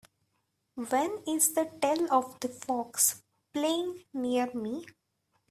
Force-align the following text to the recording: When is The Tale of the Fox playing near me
When 0.89 1.19
is 1.27 1.53
The 1.53 1.65
Tale 1.79 2.07
of 2.11 2.39
the 2.39 2.47
Fox 2.49 3.21
playing 3.53 4.03
near 4.13 4.49
me 4.51 4.87